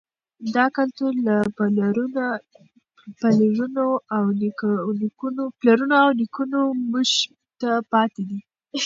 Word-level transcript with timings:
دا 0.55 0.65
کلتور 0.77 1.13
له 1.27 1.35
پلرونو 3.21 3.85
او 4.15 4.23
نیکونو 6.19 6.61
موږ 6.91 7.09
ته 7.61 7.71
پاتې 7.91 8.21
دی. 8.29 8.39